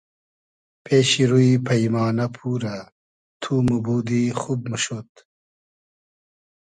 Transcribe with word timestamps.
پېشی 0.83 1.23
روی 1.31 1.49
پݷمانۂ 1.65 2.27
پورۂ 2.35 2.75
تو 3.41 3.53
موبودی 3.67 4.23
خوب 4.39 4.59
موشود 4.69 5.09